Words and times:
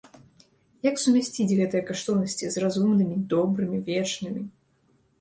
Як 0.89 0.95
сумясціць 1.03 1.57
гэтыя 1.59 1.83
каштоўнасці 1.91 2.45
з 2.57 2.67
разумнымі, 2.67 3.23
добрымі, 3.37 3.77
вечнымі? 3.95 4.43